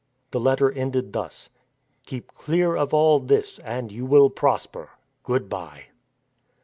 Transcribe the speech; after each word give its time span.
The 0.31 0.39
letter 0.39 0.71
ended 0.71 1.13
thus:" 1.13 1.51
Keep 2.07 2.33
clear 2.33 2.75
of 2.75 2.91
all 2.91 3.19
this 3.19 3.59
and 3.59 3.91
you 3.91 4.03
will 4.03 4.31
prosper. 4.31 4.89
Good 5.21 5.47
bye." 5.47 5.83